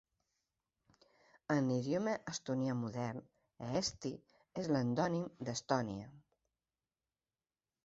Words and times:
En 1.55 1.67
l'idioma 1.71 2.15
estonià 2.31 2.77
modern, 2.79 3.21
"'Eesti'" 3.67 4.15
és 4.63 4.73
l'endònim 4.73 5.31
d''Estònia'. 5.45 6.11